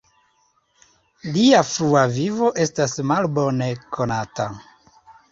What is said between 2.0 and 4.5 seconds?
vivo estas malbone konata.